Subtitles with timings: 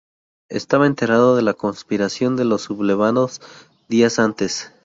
[0.49, 3.39] Estaba enterado de la conspiración de los sublevados
[3.87, 4.71] días antes.